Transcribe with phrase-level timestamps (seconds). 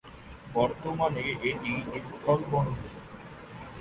[0.53, 1.73] বর্তমানে এটি
[2.07, 2.91] স্থলবন্দর।